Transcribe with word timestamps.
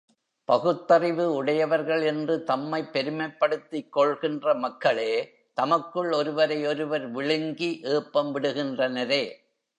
பகுத்தறிவு 0.49 1.33
உடையவர்கள் 1.33 2.01
என்று 2.03 2.43
தம்மைப் 2.43 2.89
பெருமைப்படுத்திக் 2.93 3.89
கொள்கின்ற 3.89 4.53
மக்களே, 4.55 5.11
தமக்குள் 5.57 6.11
ஒருவரை 6.11 6.65
ஒருவர் 6.65 7.07
விழுங்கி 7.11 7.71
ஏப்பம் 7.91 8.35
விடுகின்றனரே! 8.35 9.23